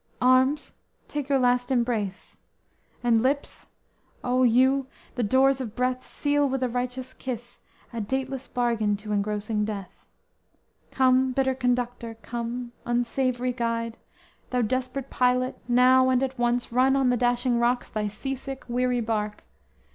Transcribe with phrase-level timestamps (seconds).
[0.19, 0.73] Arms,
[1.07, 2.39] take your last embrace!
[3.03, 3.67] and lips,
[4.23, 7.59] O, you, The doors of breath, seal with a righteous kiss
[7.93, 10.07] A dateless bargain to engrossing death!
[10.89, 13.95] Come, bitter conductor, come, unsavory guide!
[14.49, 18.65] Thou desperate pilot, now and at once run on The dashing rocks thy sea sick,
[18.67, 19.43] weary bark!